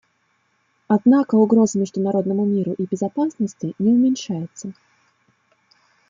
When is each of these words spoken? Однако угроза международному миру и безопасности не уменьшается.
Однако 0.87 1.35
угроза 1.35 1.77
международному 1.77 2.43
миру 2.43 2.73
и 2.75 2.87
безопасности 2.89 3.75
не 3.77 3.89
уменьшается. 3.93 4.73